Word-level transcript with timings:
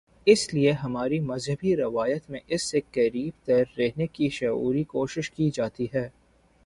اس 0.27 0.53
لیے 0.53 0.71
ہماری 0.71 1.19
مذہبی 1.19 1.75
روایت 1.75 2.29
میں 2.29 2.39
اس 2.47 2.71
سے 2.71 2.79
قریب 2.91 3.45
تر 3.45 3.63
رہنے 3.77 4.07
کی 4.07 4.29
شعوری 4.29 4.83
کوشش 4.83 5.31
کی 5.31 5.49
جاتی 5.53 5.87
ہے۔ 5.93 6.09